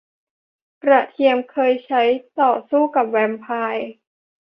[0.83, 2.01] กระเทียมเคยใช้
[2.39, 3.89] ต่อสู้กับแวมไพร์